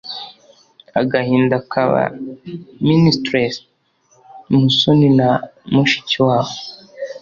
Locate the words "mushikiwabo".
5.73-6.53